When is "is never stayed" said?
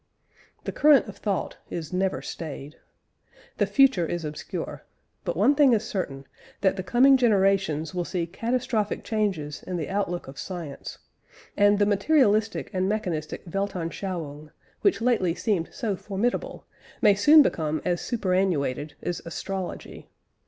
1.69-2.77